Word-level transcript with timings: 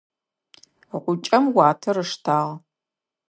Гъукӏэм 1.03 1.45
уатэр 1.55 1.97
ыштагъ. 2.03 2.53